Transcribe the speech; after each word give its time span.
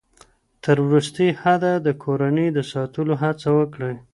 تر 0.63 0.77
وروستي 0.85 1.27
حده 1.41 1.73
د 1.85 1.87
کورنۍ 2.03 2.47
د 2.53 2.59
ساتلو 2.71 3.13
هڅه 3.23 3.49
وکړئ. 3.59 3.95